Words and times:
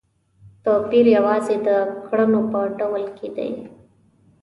توپیر 0.65 1.05
یوازې 1.17 1.55
د 1.67 1.69
کړنو 2.07 2.41
په 2.51 2.59
ډول 2.79 3.03
کې 3.17 3.27
دی. 3.35 3.51